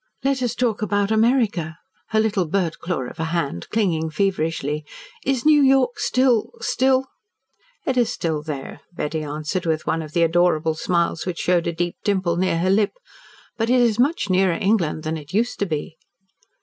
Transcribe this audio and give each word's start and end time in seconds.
"Let 0.23 0.41
us 0.41 0.55
talk 0.55 0.81
about 0.81 1.11
America," 1.11 1.77
her 2.07 2.19
little 2.19 2.47
birdclaw 2.49 3.11
of 3.11 3.19
a 3.19 3.25
hand 3.25 3.67
clinging 3.69 4.09
feverishly. 4.09 4.83
"Is 5.23 5.45
New 5.45 5.61
York 5.61 5.99
still 5.99 6.53
still" 6.59 7.05
"It 7.85 7.97
is 7.97 8.11
still 8.11 8.41
there," 8.41 8.81
Betty 8.91 9.21
answered 9.23 9.67
with 9.67 9.85
one 9.85 10.01
of 10.01 10.13
the 10.13 10.23
adorable 10.23 10.73
smiles 10.73 11.27
which 11.27 11.37
showed 11.37 11.67
a 11.67 11.71
deep 11.71 11.97
dimple 12.03 12.35
near 12.35 12.57
her 12.57 12.71
lip. 12.71 12.93
"But 13.57 13.69
it 13.69 13.79
is 13.79 13.99
much 13.99 14.27
nearer 14.27 14.57
England 14.59 15.03
than 15.03 15.17
it 15.17 15.35
used 15.35 15.59
to 15.59 15.67
be." 15.67 15.97